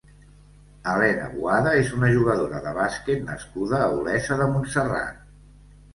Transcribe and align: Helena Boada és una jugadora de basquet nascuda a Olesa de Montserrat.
Helena 0.93 1.27
Boada 1.33 1.73
és 1.83 1.91
una 1.99 2.09
jugadora 2.15 2.63
de 2.65 2.73
basquet 2.79 3.21
nascuda 3.31 3.83
a 3.85 3.91
Olesa 3.99 4.39
de 4.45 4.49
Montserrat. 4.55 5.25